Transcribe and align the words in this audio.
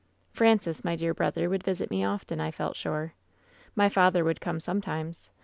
"Francis, 0.31 0.83
my 0.83 0.95
dear 0.95 1.13
brother, 1.13 1.47
would 1.47 1.63
visit 1.63 1.91
me 1.91 2.03
often, 2.03 2.41
I 2.41 2.49
felt 2.49 2.75
sure. 2.75 3.13
My 3.75 3.87
father 3.87 4.23
would 4.23 4.41
come 4.41 4.59
sometimes. 4.59 5.29